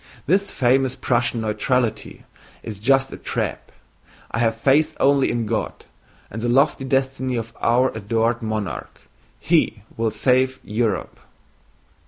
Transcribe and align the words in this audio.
This 0.25 0.49
famous 0.49 0.95
Prussian 0.95 1.41
neutrality 1.41 2.23
is 2.63 2.79
just 2.79 3.13
a 3.13 3.17
trap. 3.17 3.71
I 4.31 4.39
have 4.39 4.55
faith 4.57 4.97
only 4.99 5.29
in 5.29 5.45
God 5.45 5.85
and 6.31 6.41
the 6.41 6.49
lofty 6.49 6.83
destiny 6.85 7.35
of 7.35 7.53
our 7.61 7.91
adored 7.95 8.41
monarch. 8.41 9.01
He 9.39 9.83
will 9.97 10.09
save 10.09 10.59
Europe!" 10.63 11.19